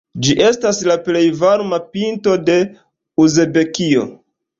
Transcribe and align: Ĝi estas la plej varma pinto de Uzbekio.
Ĝi 0.25 0.35
estas 0.43 0.77
la 0.91 0.93
plej 1.07 1.21
varma 1.41 1.79
pinto 1.97 2.33
de 2.47 2.55
Uzbekio. 3.25 4.07